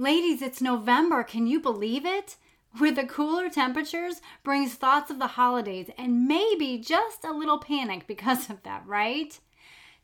[0.00, 1.22] Ladies, it's November.
[1.22, 2.36] Can you believe it?
[2.80, 8.06] With the cooler temperatures brings thoughts of the holidays and maybe just a little panic
[8.06, 9.38] because of that, right?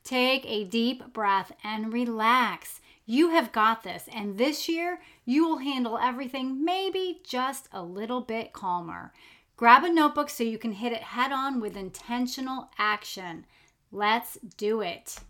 [0.05, 2.83] Take a deep breath and relax.
[3.07, 8.21] You have got this, and this year you will handle everything maybe just a little
[8.21, 9.15] bit calmer.
[9.57, 13.47] Grab a notebook so you can hit it head on with intentional action.
[13.91, 15.21] Let's do it.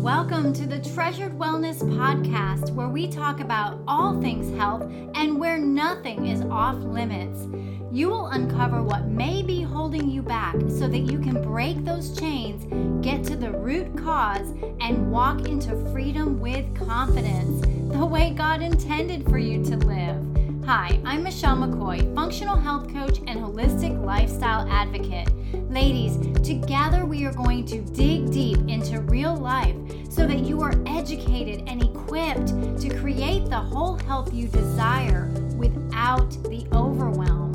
[0.00, 5.58] Welcome to the Treasured Wellness Podcast, where we talk about all things health and where
[5.58, 7.46] nothing is off limits.
[7.92, 12.18] You will uncover what may be holding you back so that you can break those
[12.18, 12.64] chains,
[13.04, 17.60] get to the root cause, and walk into freedom with confidence,
[17.92, 20.64] the way God intended for you to live.
[20.64, 25.28] Hi, I'm Michelle McCoy, functional health coach and holistic lifestyle advocate.
[25.52, 29.76] Ladies, together we are going to dig deep into real life
[30.08, 32.48] so that you are educated and equipped
[32.80, 37.52] to create the whole health you desire without the overwhelm.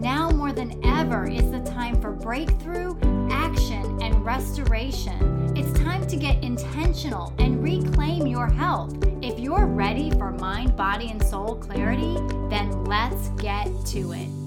[0.00, 2.96] Now more than ever is the time for breakthrough,
[3.30, 5.56] action, and restoration.
[5.56, 8.94] It's time to get intentional and reclaim your health.
[9.22, 12.14] If you're ready for mind, body, and soul clarity,
[12.50, 14.43] then let's get to it.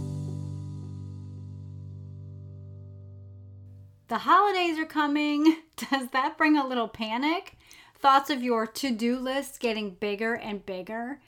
[4.08, 5.58] The holidays are coming.
[5.76, 7.58] Does that bring a little panic?
[8.00, 11.20] Thoughts of your to do list getting bigger and bigger?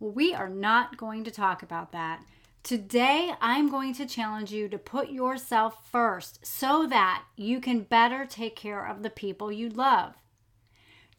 [0.00, 2.22] Well, we are not going to talk about that.
[2.62, 8.24] Today, I'm going to challenge you to put yourself first so that you can better
[8.24, 10.14] take care of the people you love.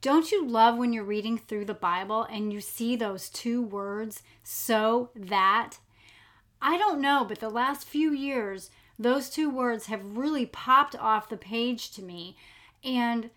[0.02, 4.24] Don't you love when you're reading through the Bible and you see those two words,
[4.44, 5.78] so that?
[6.60, 11.30] I don't know, but the last few years, those two words have really popped off
[11.30, 12.36] the page to me.
[12.84, 13.30] And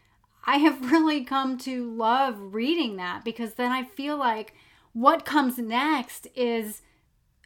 [0.44, 4.54] I have really come to love reading that because then I feel like
[4.92, 6.82] what comes next is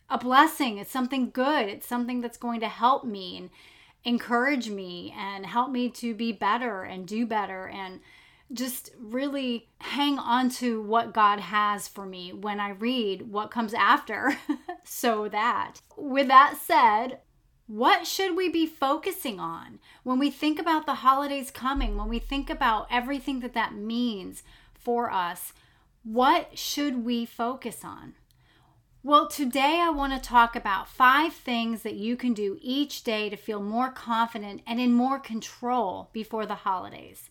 [0.09, 0.79] a blessing.
[0.79, 1.69] It's something good.
[1.69, 3.51] It's something that's going to help me and
[4.05, 8.01] encourage me and help me to be better and do better and
[8.53, 13.75] just really hang on to what God has for me when I read what comes
[13.75, 14.37] after.
[14.85, 17.19] so that, with that said,
[17.67, 22.19] what should we be focusing on when we think about the holidays coming, when we
[22.19, 24.43] think about everything that that means
[24.75, 25.55] for us?
[26.03, 28.15] What should we focus on?
[29.03, 33.29] Well, today I want to talk about five things that you can do each day
[33.31, 37.31] to feel more confident and in more control before the holidays.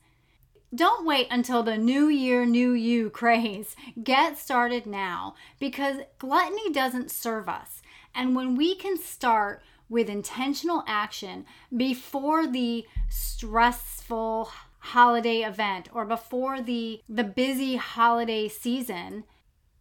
[0.74, 3.76] Don't wait until the new year, new you craze.
[4.04, 7.84] Get started now because gluttony doesn't serve us.
[8.16, 11.46] And when we can start with intentional action
[11.76, 14.50] before the stressful
[14.80, 19.24] holiday event or before the the busy holiday season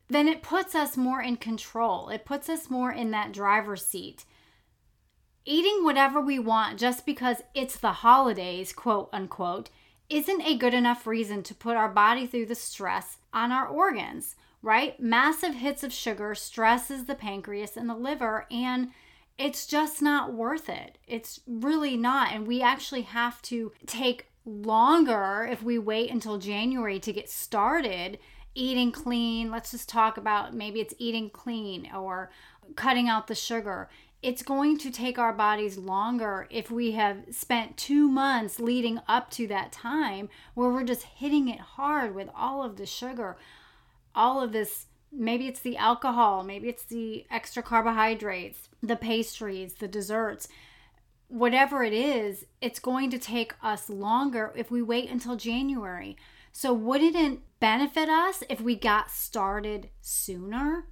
[0.08, 2.10] then it puts us more in control.
[2.10, 4.26] It puts us more in that driver's seat.
[5.46, 9.70] Eating whatever we want just because it's the holidays quote unquote
[10.10, 14.36] isn't a good enough reason to put our body through the stress on our organs
[14.62, 14.98] right?
[15.00, 18.90] Massive hits of sugar stresses the pancreas and the liver and
[19.42, 20.98] it's just not worth it.
[21.06, 22.32] It's really not.
[22.32, 28.20] And we actually have to take longer if we wait until January to get started
[28.54, 29.50] eating clean.
[29.50, 32.30] Let's just talk about maybe it's eating clean or
[32.76, 33.88] cutting out the sugar.
[34.22, 39.28] It's going to take our bodies longer if we have spent two months leading up
[39.32, 43.36] to that time where we're just hitting it hard with all of the sugar,
[44.14, 49.88] all of this Maybe it's the alcohol, maybe it's the extra carbohydrates, the pastries, the
[49.88, 50.48] desserts.
[51.28, 56.16] Whatever it is, it's going to take us longer if we wait until January.
[56.52, 60.88] So, wouldn't it benefit us if we got started sooner?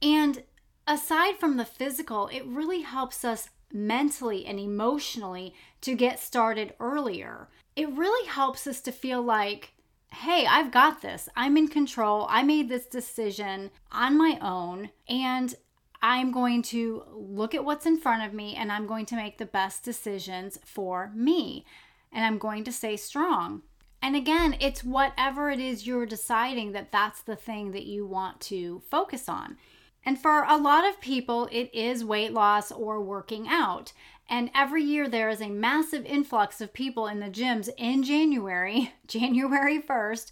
[0.00, 0.44] And
[0.86, 7.48] aside from the physical, it really helps us mentally and emotionally to get started earlier.
[7.74, 9.72] It really helps us to feel like
[10.10, 11.28] hey, I've got this.
[11.36, 12.26] I'm in control.
[12.30, 15.54] I made this decision on my own, and
[16.00, 19.38] I'm going to look at what's in front of me and I'm going to make
[19.38, 21.64] the best decisions for me.
[22.12, 23.62] And I'm going to stay strong.
[24.00, 28.40] And again, it's whatever it is you're deciding that that's the thing that you want
[28.42, 29.56] to focus on.
[30.04, 33.92] And for a lot of people, it is weight loss or working out.
[34.30, 38.92] And every year there is a massive influx of people in the gyms in January,
[39.06, 40.30] January 1st,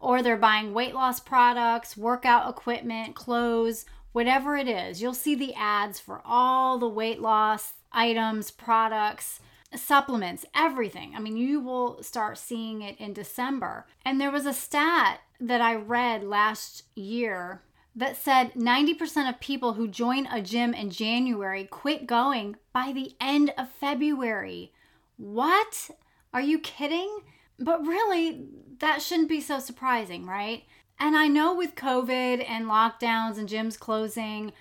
[0.00, 3.84] or they're buying weight loss products, workout equipment, clothes,
[4.18, 5.00] whatever it is.
[5.00, 9.38] You'll see the ads for all the weight loss items, products.
[9.76, 11.12] supplements, everything.
[11.14, 13.86] I mean, you will start seeing it in December.
[14.04, 17.62] And there was a stat that I read last year
[17.94, 23.14] that said 90% of people who join a gym in January quit going by the
[23.20, 24.72] end of February.
[25.16, 25.90] What?
[26.34, 27.20] Are you kidding?
[27.60, 28.48] But really,
[28.80, 30.64] that shouldn't be so surprising, right?
[31.00, 34.52] And I know with COVID and lockdowns and gyms closing,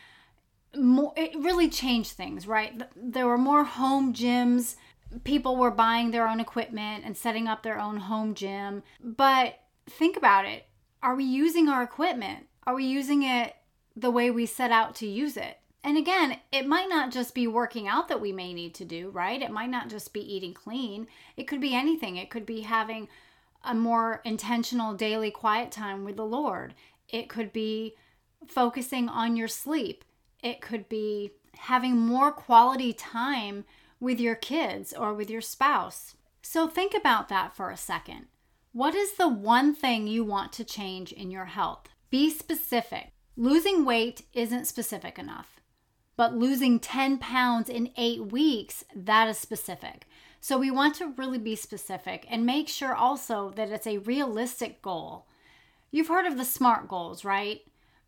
[0.75, 2.81] more, it really changed things, right?
[2.95, 4.75] There were more home gyms.
[5.23, 8.83] People were buying their own equipment and setting up their own home gym.
[9.03, 10.65] But think about it.
[11.01, 12.47] Are we using our equipment?
[12.65, 13.55] Are we using it
[13.95, 15.57] the way we set out to use it?
[15.83, 19.09] And again, it might not just be working out that we may need to do,
[19.09, 19.41] right?
[19.41, 21.07] It might not just be eating clean.
[21.37, 22.17] It could be anything.
[22.17, 23.07] It could be having
[23.67, 26.73] a more intentional daily quiet time with the Lord.
[27.09, 27.95] It could be
[28.47, 30.03] focusing on your sleep.
[30.41, 33.65] It could be having more quality time
[33.99, 36.15] with your kids or with your spouse.
[36.41, 38.27] So think about that for a second.
[38.71, 41.89] What is the one thing you want to change in your health?
[42.09, 43.11] Be specific.
[43.35, 45.59] Losing weight isn't specific enough,
[46.15, 50.05] but losing 10 pounds in eight weeks, that is specific.
[50.39, 54.81] So we want to really be specific and make sure also that it's a realistic
[54.81, 55.25] goal.
[55.91, 57.61] You've heard of the SMART goals, right?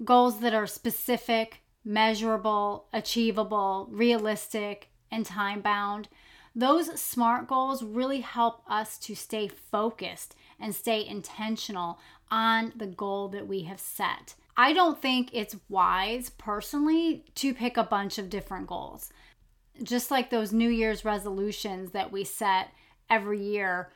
[0.04, 6.08] Goals that are specific, measurable, achievable, realistic, and time bound.
[6.56, 12.00] Those SMART goals really help us to stay focused and stay intentional
[12.30, 14.36] on the goal that we have set.
[14.58, 19.10] I don't think it's wise personally to pick a bunch of different goals.
[19.82, 22.72] Just like those New Year's resolutions that we set
[23.10, 23.92] every year,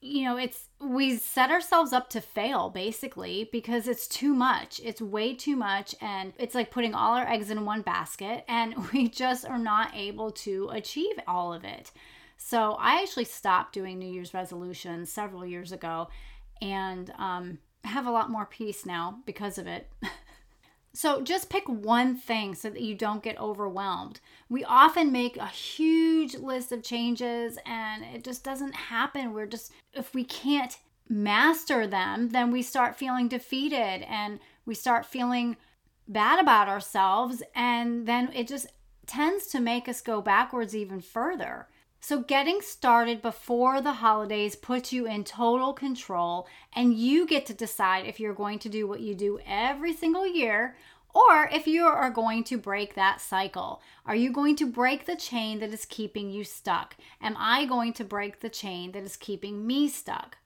[0.00, 4.80] you know, it's we set ourselves up to fail basically because it's too much.
[4.84, 8.74] It's way too much and it's like putting all our eggs in one basket and
[8.92, 11.92] we just are not able to achieve all of it.
[12.36, 16.08] So I actually stopped doing New Year's resolutions several years ago
[16.60, 19.90] and um, have a lot more peace now because of it.
[20.94, 24.20] So just pick one thing so that you don't get overwhelmed.
[24.50, 29.32] We often make a huge list of changes and it just doesn't happen.
[29.32, 30.76] We're just, if we can't
[31.08, 35.56] master them, then we start feeling defeated and we start feeling
[36.06, 37.42] bad about ourselves.
[37.54, 38.66] And then it just
[39.06, 41.68] tends to make us go backwards even further.
[42.04, 47.54] So, getting started before the holidays puts you in total control, and you get to
[47.54, 50.74] decide if you're going to do what you do every single year
[51.14, 53.80] or if you are going to break that cycle.
[54.04, 56.96] Are you going to break the chain that is keeping you stuck?
[57.20, 60.38] Am I going to break the chain that is keeping me stuck?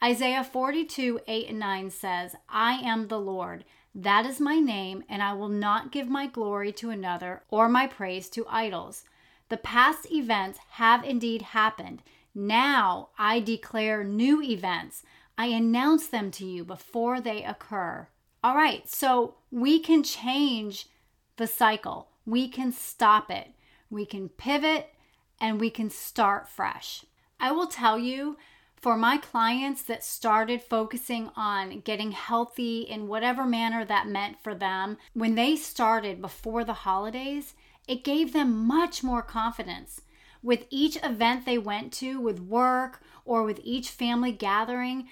[0.00, 3.64] Isaiah 42 8 and 9 says, I am the Lord.
[3.96, 7.88] That is my name, and I will not give my glory to another or my
[7.88, 9.02] praise to idols.
[9.48, 12.02] The past events have indeed happened.
[12.34, 15.02] Now I declare new events.
[15.36, 18.08] I announce them to you before they occur.
[18.44, 20.86] All right, so we can change
[21.36, 23.48] the cycle, we can stop it,
[23.90, 24.90] we can pivot,
[25.40, 27.04] and we can start fresh.
[27.40, 28.36] I will tell you
[28.76, 34.54] for my clients that started focusing on getting healthy in whatever manner that meant for
[34.54, 37.54] them, when they started before the holidays,
[37.88, 40.02] it gave them much more confidence.
[40.42, 45.08] With each event they went to, with work or with each family gathering,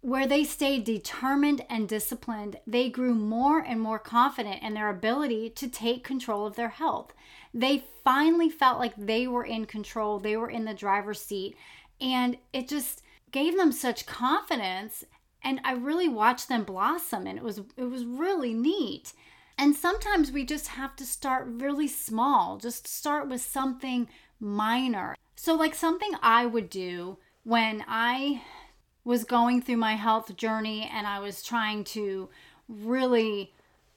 [0.00, 5.48] where they stayed determined and disciplined, they grew more and more confident in their ability
[5.50, 7.14] to take control of their health.
[7.54, 11.56] They finally felt like they were in control, they were in the driver's seat,
[12.00, 13.02] and it just
[13.32, 15.04] gave them such confidence
[15.44, 19.12] and I really watched them blossom and it was it was really neat.
[19.56, 24.08] And sometimes we just have to start really small, just start with something
[24.40, 25.16] minor.
[25.36, 28.42] So, like something I would do when I
[29.04, 32.30] was going through my health journey and I was trying to
[32.68, 33.52] really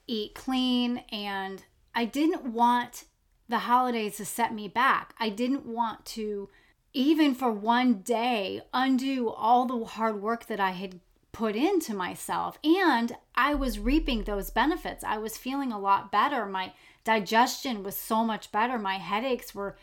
[0.06, 3.04] eat clean and I didn't want
[3.48, 5.14] the holidays to set me back.
[5.18, 6.50] I didn't want to
[6.92, 11.00] even for one day undo all the hard work that I had
[11.32, 12.58] put into myself.
[12.64, 15.04] And I was reaping those benefits.
[15.04, 16.46] I was feeling a lot better.
[16.46, 16.72] My
[17.04, 18.78] digestion was so much better.
[18.78, 19.76] My headaches were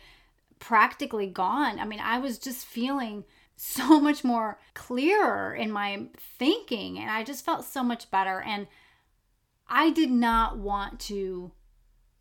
[0.58, 1.78] practically gone.
[1.78, 3.24] I mean, I was just feeling
[3.56, 8.42] so much more clearer in my thinking and I just felt so much better.
[8.42, 8.66] And
[9.68, 11.52] I did not want to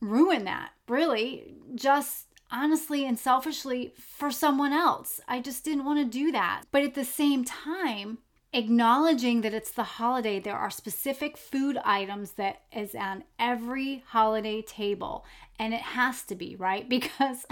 [0.02, 5.20] ruin that, really, just honestly and selfishly for someone else.
[5.28, 6.64] I just didn't want to do that.
[6.72, 8.20] But at the same time,
[8.56, 14.62] acknowledging that it's the holiday there are specific food items that is on every holiday
[14.62, 15.26] table
[15.60, 16.88] and it has to be right?
[16.96, 17.46] Because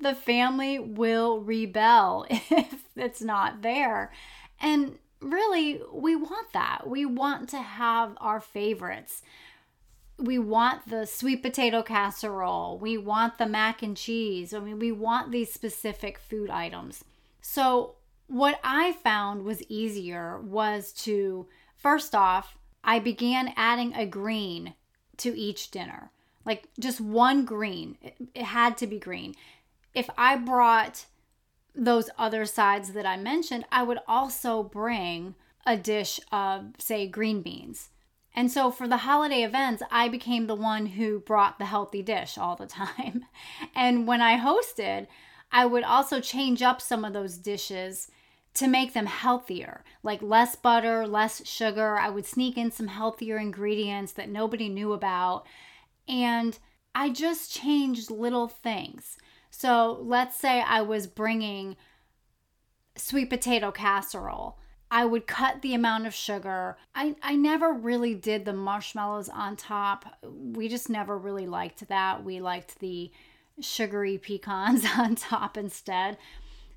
[0.00, 4.12] the family will rebel if it's not there.
[4.60, 6.88] And really we want that.
[6.88, 9.22] We want to have our favorites.
[10.18, 12.78] We want the sweet potato casserole.
[12.78, 14.52] We want the mac and cheese.
[14.52, 17.04] I mean we want these specific food items.
[17.40, 17.94] So
[18.32, 21.46] what I found was easier was to,
[21.76, 24.72] first off, I began adding a green
[25.18, 26.10] to each dinner.
[26.46, 27.98] Like just one green.
[28.00, 29.34] It, it had to be green.
[29.92, 31.04] If I brought
[31.74, 35.34] those other sides that I mentioned, I would also bring
[35.66, 37.90] a dish of, say, green beans.
[38.34, 42.38] And so for the holiday events, I became the one who brought the healthy dish
[42.38, 43.26] all the time.
[43.74, 45.06] And when I hosted,
[45.52, 48.08] I would also change up some of those dishes
[48.54, 51.96] to make them healthier, like less butter, less sugar.
[51.98, 55.46] I would sneak in some healthier ingredients that nobody knew about.
[56.06, 56.58] And
[56.94, 59.16] I just changed little things.
[59.50, 61.76] So let's say I was bringing
[62.96, 64.58] sweet potato casserole.
[64.90, 66.76] I would cut the amount of sugar.
[66.94, 70.04] I, I never really did the marshmallows on top.
[70.22, 72.22] We just never really liked that.
[72.22, 73.10] We liked the
[73.58, 76.18] sugary pecans on top instead.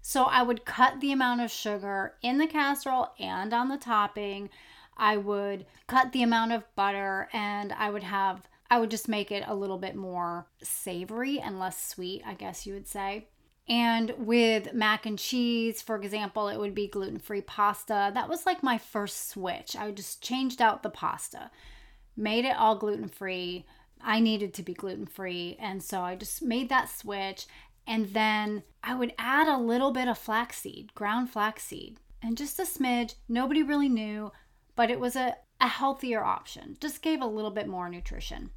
[0.07, 4.51] So I would cut the amount of sugar in the casserole and on the topping.
[4.95, 9.31] I would cut the amount of butter and I would have I would just make
[9.31, 13.29] it a little bit more savory and less sweet, I guess you would say.
[13.67, 18.11] And with mac and cheese, for example, it would be gluten free pasta.
[18.13, 19.75] That was like my first switch.
[19.75, 21.49] I just changed out the pasta,
[22.15, 23.65] made it all gluten free.
[24.05, 25.57] I needed to be gluten free.
[25.59, 27.47] And so I just made that switch.
[27.87, 32.63] And then I would add a little bit of flaxseed, ground flaxseed, and just a
[32.63, 33.15] smidge.
[33.29, 34.31] Nobody really knew,
[34.75, 36.77] but it was a, a healthier option.
[36.79, 38.49] Just gave a little bit more nutrition.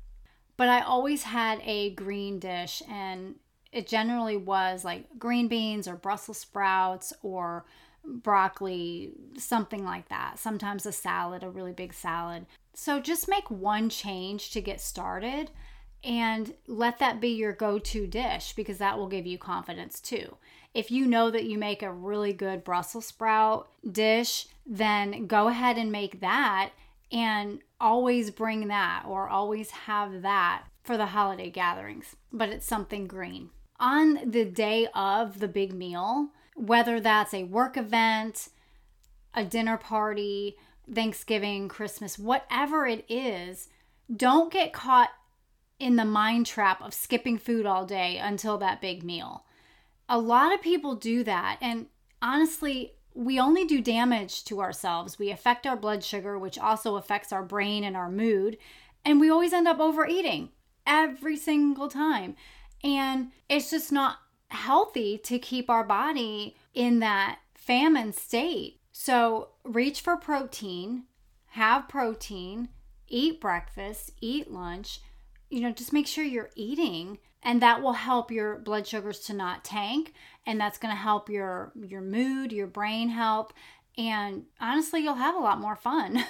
[0.57, 3.37] But I always had a green dish, and
[3.71, 7.65] it generally was like green beans or Brussels sprouts or
[8.05, 10.39] broccoli, something like that.
[10.39, 12.47] Sometimes a salad, a really big salad.
[12.75, 15.51] So just make one change to get started
[16.05, 20.37] and let that be your go to dish because that will give you confidence too.
[20.75, 25.77] If you know that you make a really good Brussels sprout dish, then go ahead
[25.77, 26.71] and make that
[27.11, 33.07] and always bring that or always have that for the holiday gatherings, but it's something
[33.07, 33.51] green.
[33.81, 38.49] On the day of the big meal, whether that's a work event,
[39.35, 40.57] a dinner party,
[40.93, 43.69] Thanksgiving, Christmas, whatever it is,
[44.15, 45.11] don't get caught
[45.79, 49.45] in the mind trap of skipping food all day until that big meal.
[50.09, 51.59] A lot of people do that.
[51.61, 51.87] And
[52.21, 55.19] honestly, we only do damage to ourselves.
[55.19, 58.59] We affect our blood sugar, which also affects our brain and our mood.
[59.05, 60.51] And we always end up overeating
[60.87, 62.37] every single time.
[62.83, 64.19] And it's just not
[64.49, 68.81] healthy to keep our body in that famine state.
[68.93, 71.05] So reach for protein,
[71.49, 72.69] have protein,
[73.09, 75.01] eat breakfast, eat lunch,
[75.51, 79.33] you know, just make sure you're eating and that will help your blood sugars to
[79.33, 80.13] not tank
[80.47, 83.53] and that's going to help your your mood, your brain health
[83.97, 86.25] and honestly you'll have a lot more fun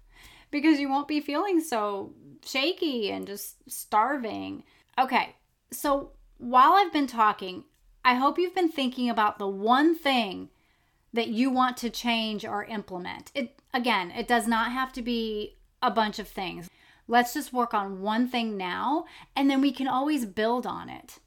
[0.50, 2.12] because you won't be feeling so
[2.44, 4.64] shaky and just starving.
[4.98, 5.36] Okay.
[5.72, 7.64] So, while I've been talking,
[8.04, 10.48] I hope you've been thinking about the one thing
[11.12, 13.30] that you want to change or implement.
[13.34, 16.68] It again, it does not have to be a bunch of things.
[17.10, 21.18] Let's just work on one thing now, and then we can always build on it.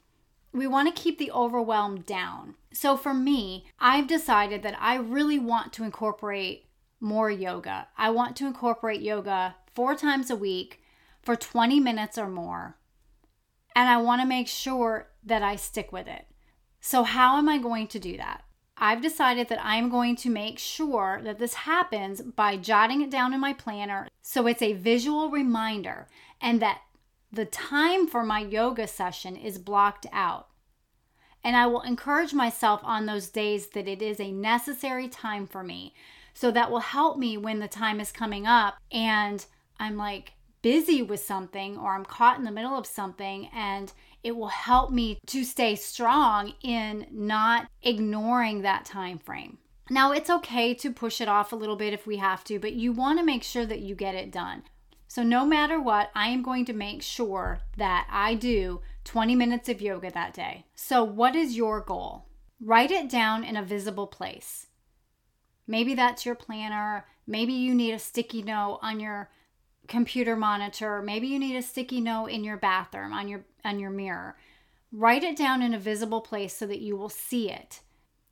[0.50, 2.54] We want to keep the overwhelm down.
[2.72, 7.88] So for me, I've decided that I really want to incorporate more yoga.
[7.98, 10.80] I want to incorporate yoga four times a week
[11.22, 12.78] for 20 minutes or more.
[13.76, 16.24] And I want to make sure that I stick with it.
[16.80, 18.42] So, how am I going to do that?
[18.76, 23.32] I've decided that I'm going to make sure that this happens by jotting it down
[23.32, 26.08] in my planner so it's a visual reminder
[26.40, 26.80] and that
[27.32, 30.48] the time for my yoga session is blocked out.
[31.42, 35.62] And I will encourage myself on those days that it is a necessary time for
[35.62, 35.94] me.
[36.32, 39.44] So that will help me when the time is coming up and
[39.78, 40.33] I'm like
[40.64, 43.92] busy with something or I'm caught in the middle of something and
[44.22, 49.58] it will help me to stay strong in not ignoring that time frame.
[49.90, 52.72] Now, it's okay to push it off a little bit if we have to, but
[52.72, 54.62] you want to make sure that you get it done.
[55.06, 59.68] So, no matter what, I am going to make sure that I do 20 minutes
[59.68, 60.64] of yoga that day.
[60.74, 62.24] So, what is your goal?
[62.58, 64.68] Write it down in a visible place.
[65.66, 67.04] Maybe that's your planner.
[67.26, 69.28] Maybe you need a sticky note on your
[69.88, 71.02] computer monitor.
[71.02, 74.36] Maybe you need a sticky note in your bathroom on your on your mirror.
[74.92, 77.80] Write it down in a visible place so that you will see it.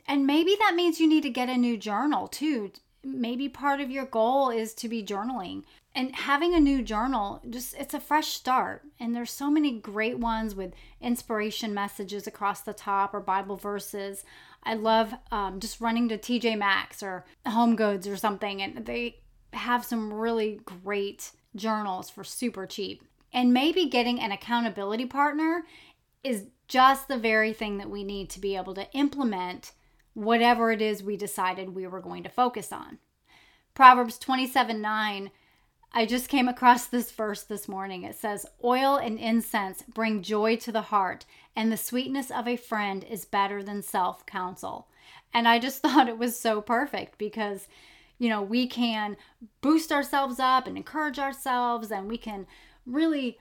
[0.07, 2.73] And maybe that means you need to get a new journal too.
[3.05, 5.65] Maybe part of your goal is to be journaling.
[5.95, 8.83] And having a new journal, just it's a fresh start.
[8.99, 14.25] And there's so many great ones with inspiration messages across the top or Bible verses.
[14.65, 19.17] I love um, just running to TJ Maxx or Home Goods or something, and they
[19.53, 23.05] have some really great journals for super cheap.
[23.33, 25.65] And maybe getting an accountability partner
[26.23, 29.73] is just the very thing that we need to be able to implement
[30.15, 32.99] whatever it is we decided we were going to focus on.
[33.75, 35.31] Proverbs 27 9.
[35.95, 38.03] I just came across this verse this morning.
[38.05, 42.57] It says, Oil and incense bring joy to the heart, and the sweetness of a
[42.57, 44.89] friend is better than self counsel.
[45.35, 47.69] And I just thought it was so perfect because,
[48.23, 49.17] you know, we can
[49.63, 52.47] boost ourselves up and encourage ourselves, and we can
[52.87, 53.37] really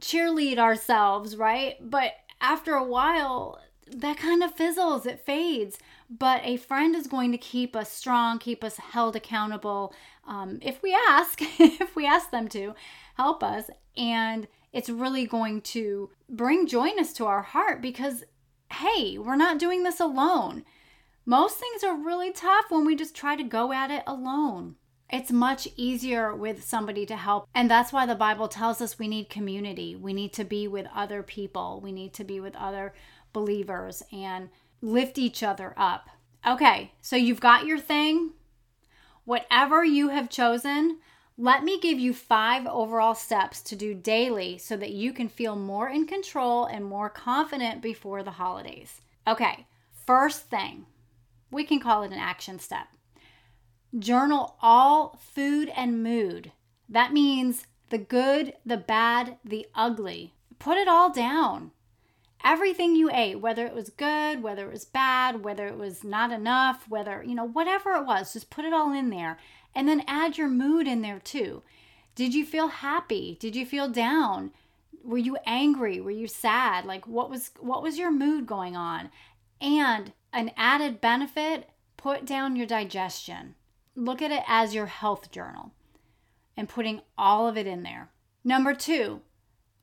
[0.00, 1.74] cheerlead ourselves, right?
[1.80, 5.76] But after a while, that kind of fizzles, it fades.
[6.08, 9.92] But a friend is going to keep us strong, keep us held accountable
[10.24, 12.76] um, if we ask, if we ask them to
[13.16, 13.70] help us.
[13.96, 18.22] And it's really going to bring joyness to our heart because,
[18.70, 20.64] hey, we're not doing this alone.
[21.24, 24.74] Most things are really tough when we just try to go at it alone.
[25.08, 27.46] It's much easier with somebody to help.
[27.54, 29.94] And that's why the Bible tells us we need community.
[29.94, 31.80] We need to be with other people.
[31.80, 32.92] We need to be with other
[33.32, 34.48] believers and
[34.80, 36.08] lift each other up.
[36.44, 38.32] Okay, so you've got your thing.
[39.24, 40.98] Whatever you have chosen,
[41.38, 45.54] let me give you five overall steps to do daily so that you can feel
[45.54, 49.02] more in control and more confident before the holidays.
[49.28, 49.66] Okay,
[50.04, 50.86] first thing,
[51.52, 52.88] we can call it an action step.
[53.96, 56.50] Journal all food and mood.
[56.88, 60.32] That means the good, the bad, the ugly.
[60.58, 61.72] Put it all down.
[62.44, 66.32] Everything you ate, whether it was good, whether it was bad, whether it was not
[66.32, 69.38] enough, whether, you know, whatever it was, just put it all in there.
[69.74, 71.62] And then add your mood in there too.
[72.14, 73.36] Did you feel happy?
[73.40, 74.52] Did you feel down?
[75.04, 76.00] Were you angry?
[76.00, 76.84] Were you sad?
[76.84, 79.10] Like what was what was your mood going on?
[79.60, 83.54] And an added benefit, put down your digestion
[83.94, 85.72] look at it as your health journal
[86.56, 88.10] and putting all of it in there.
[88.44, 89.20] Number two,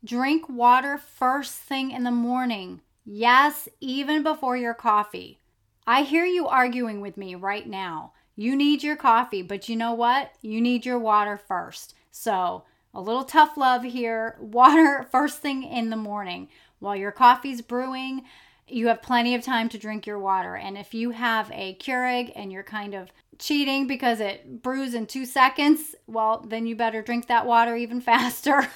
[0.04, 2.82] drink water first thing in the morning.
[3.06, 5.40] Yes, even before your coffee.
[5.88, 8.14] I hear you arguing with me right now.
[8.36, 10.32] You need your coffee, but you know what?
[10.42, 11.96] You need your water first.
[12.12, 14.36] So, a little tough love here.
[14.40, 18.24] Water first thing in the morning while your coffee's brewing
[18.72, 20.56] you have plenty of time to drink your water.
[20.56, 25.06] And if you have a Keurig and you're kind of cheating because it brews in
[25.06, 28.68] two seconds, well, then you better drink that water even faster.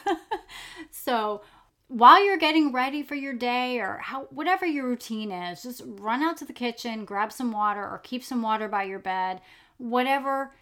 [0.91, 1.41] so,
[1.89, 6.23] while you're getting ready for your day or how whatever your routine is, just run
[6.23, 9.41] out to the kitchen, grab some water or keep some water by your bed.
[9.77, 10.55] Whatever,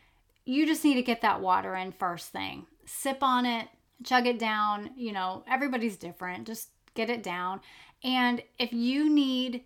[0.45, 2.65] you just need to get that water in first thing.
[2.85, 3.67] Sip on it,
[4.03, 6.47] chug it down, you know, everybody's different.
[6.47, 7.61] Just get it down
[8.03, 9.63] and if you need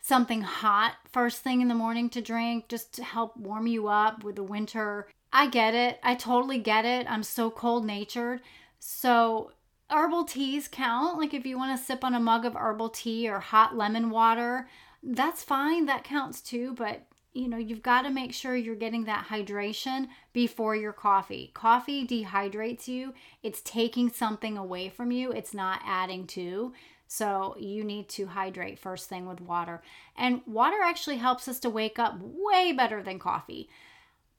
[0.00, 4.22] something hot first thing in the morning to drink just to help warm you up
[4.22, 5.98] with the winter, I get it.
[6.02, 7.10] I totally get it.
[7.10, 8.40] I'm so cold natured.
[8.78, 9.52] So,
[9.90, 11.18] herbal teas count.
[11.18, 14.10] Like if you want to sip on a mug of herbal tea or hot lemon
[14.10, 14.68] water,
[15.02, 15.86] that's fine.
[15.86, 16.74] That counts too.
[16.74, 21.50] But you know, you've got to make sure you're getting that hydration before your coffee.
[21.52, 26.72] Coffee dehydrates you, it's taking something away from you, it's not adding to.
[27.14, 29.82] So you need to hydrate first thing with water.
[30.16, 33.68] And water actually helps us to wake up way better than coffee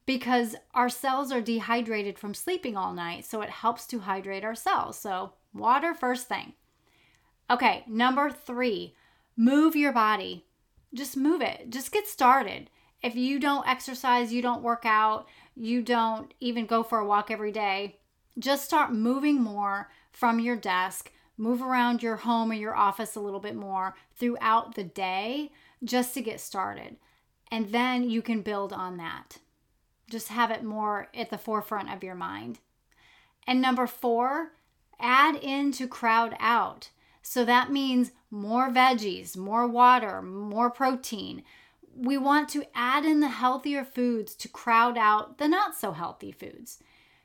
[0.06, 3.24] because our cells are dehydrated from sleeping all night.
[3.24, 5.00] So it helps to hydrate our cells.
[5.00, 6.52] So water first thing.
[7.50, 8.94] Okay, number three,
[9.38, 10.46] move your body.
[10.94, 11.70] Just move it.
[11.70, 12.70] Just get started.
[13.02, 17.32] If you don't exercise, you don't work out, you don't even go for a walk
[17.32, 18.00] every day,
[18.38, 23.20] just start moving more from your desk move around your home or your office a
[23.20, 25.52] little bit more throughout the day
[25.84, 26.98] just to get started.
[27.52, 29.40] And then you can build on that.
[30.10, 32.60] Just have it more at the forefront of your mind.
[33.48, 34.54] And number four,
[35.00, 36.90] add in to crowd out.
[37.22, 41.44] So that means more veggies, more water, more protein.
[41.96, 46.32] We want to add in the healthier foods to crowd out the not so healthy
[46.32, 46.80] foods.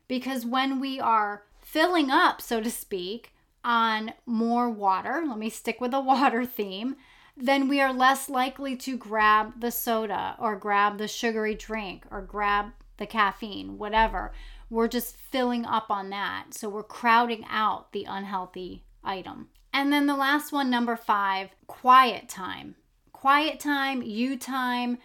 [0.09, 3.33] Because when we are filling up, so to speak,
[3.65, 5.23] on more water.
[5.27, 6.97] Let me stick with the water theme.
[7.37, 12.21] then we are less likely to grab the soda or grab the sugary drink or
[12.21, 14.33] grab the caffeine, whatever.
[14.69, 16.53] We're just filling up on that.
[16.55, 19.49] So we're crowding out the unhealthy item.
[19.73, 22.77] And then the last one, number five, quiet time.
[23.13, 24.99] Quiet time, you time.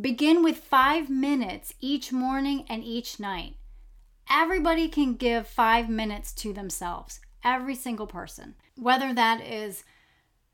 [0.00, 3.54] Begin with five minutes each morning and each night.
[4.30, 8.54] Everybody can give five minutes to themselves, every single person.
[8.76, 9.84] Whether that is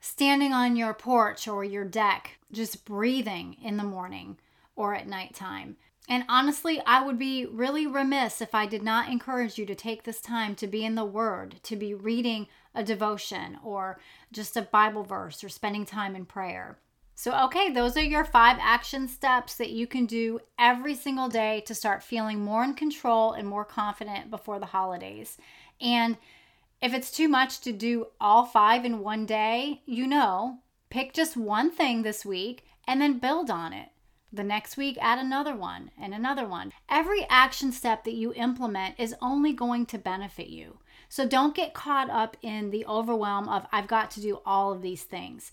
[0.00, 4.38] standing on your porch or your deck, just breathing in the morning
[4.76, 5.76] or at nighttime.
[6.08, 10.02] And honestly, I would be really remiss if I did not encourage you to take
[10.02, 13.98] this time to be in the Word, to be reading a devotion or
[14.30, 16.78] just a Bible verse or spending time in prayer.
[17.14, 21.62] So, okay, those are your five action steps that you can do every single day
[21.66, 25.38] to start feeling more in control and more confident before the holidays.
[25.80, 26.18] And
[26.84, 30.58] if it's too much to do all five in one day, you know,
[30.90, 33.88] pick just one thing this week and then build on it.
[34.30, 36.72] The next week, add another one and another one.
[36.90, 40.76] Every action step that you implement is only going to benefit you.
[41.08, 44.82] So don't get caught up in the overwhelm of, I've got to do all of
[44.82, 45.52] these things.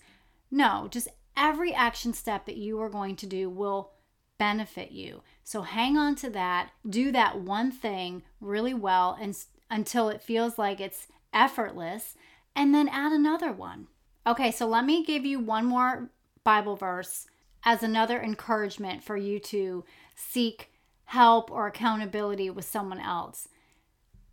[0.50, 3.92] No, just every action step that you are going to do will
[4.36, 5.22] benefit you.
[5.44, 6.72] So hang on to that.
[6.86, 9.34] Do that one thing really well and
[9.70, 12.14] until it feels like it's effortless,
[12.54, 13.88] and then add another one.
[14.26, 16.10] Okay, so let me give you one more
[16.44, 17.26] Bible verse
[17.64, 20.70] as another encouragement for you to seek
[21.04, 23.48] help or accountability with someone else.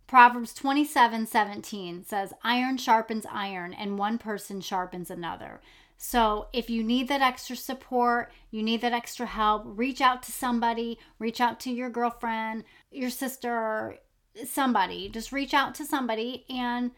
[0.06, 5.60] Proverbs 27 17 says, Iron sharpens iron, and one person sharpens another.
[5.96, 10.32] So, if you need that extra support, you need that extra help, reach out to
[10.32, 13.98] somebody, reach out to your girlfriend, your sister,
[14.46, 16.92] somebody, just reach out to somebody and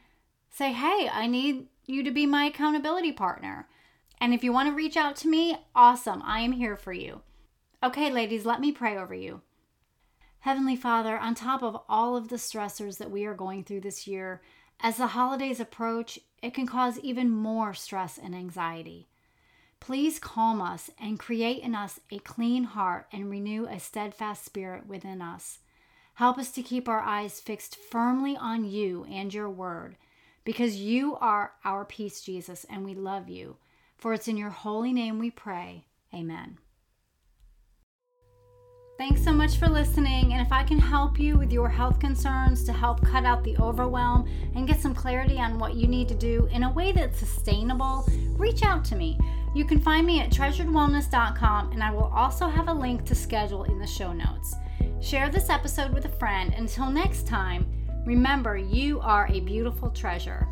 [0.50, 3.68] say, hey, I need you to be my accountability partner.
[4.20, 6.22] And if you want to reach out to me, awesome.
[6.24, 7.22] I am here for you.
[7.82, 9.40] Okay, ladies, let me pray over you.
[10.40, 14.06] Heavenly Father, on top of all of the stressors that we are going through this
[14.06, 14.42] year,
[14.80, 19.08] as the holidays approach, it can cause even more stress and anxiety.
[19.78, 24.86] Please calm us and create in us a clean heart and renew a steadfast spirit
[24.86, 25.58] within us.
[26.14, 29.96] Help us to keep our eyes fixed firmly on you and your word,
[30.44, 33.56] because you are our peace, Jesus, and we love you.
[33.96, 35.86] For it's in your holy name we pray.
[36.12, 36.58] Amen.
[38.98, 40.32] Thanks so much for listening.
[40.32, 43.56] And if I can help you with your health concerns to help cut out the
[43.56, 47.18] overwhelm and get some clarity on what you need to do in a way that's
[47.18, 49.18] sustainable, reach out to me.
[49.54, 53.64] You can find me at treasuredwellness.com, and I will also have a link to schedule
[53.64, 54.54] in the show notes.
[55.00, 56.54] Share this episode with a friend.
[56.56, 57.66] Until next time,
[58.06, 60.48] remember you are a beautiful treasure.